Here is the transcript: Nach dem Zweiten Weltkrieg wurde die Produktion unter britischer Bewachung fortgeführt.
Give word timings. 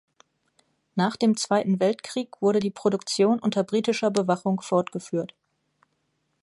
Nach 0.95 1.15
dem 1.15 1.37
Zweiten 1.37 1.79
Weltkrieg 1.79 2.41
wurde 2.41 2.59
die 2.59 2.71
Produktion 2.71 3.37
unter 3.37 3.63
britischer 3.63 4.09
Bewachung 4.09 4.59
fortgeführt. 4.61 5.35